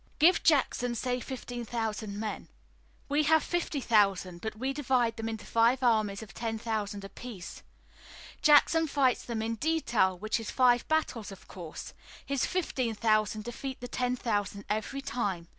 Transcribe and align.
Give 0.17 0.41
Jackson, 0.41 0.95
say, 0.95 1.19
fifteen 1.19 1.63
thousand 1.63 2.19
men. 2.19 2.47
We 3.07 3.21
have 3.25 3.43
fifty 3.43 3.79
thousand, 3.79 4.41
but 4.41 4.55
we 4.57 4.73
divide 4.73 5.15
them 5.15 5.29
into 5.29 5.45
five 5.45 5.83
armies 5.83 6.23
of 6.23 6.33
ten 6.33 6.57
thousand 6.57 7.03
apiece. 7.03 7.61
Jackson 8.41 8.87
fights 8.87 9.23
them 9.23 9.43
in 9.43 9.57
detail, 9.57 10.17
which 10.17 10.39
is 10.39 10.49
five 10.49 10.87
battles, 10.87 11.31
of 11.31 11.47
course. 11.47 11.93
His 12.25 12.47
fifteen 12.47 12.95
thousand 12.95 13.43
defeat 13.43 13.79
the 13.79 13.87
ten 13.87 14.15
thousand 14.15 14.65
every 14.71 15.01
time. 15.01 15.47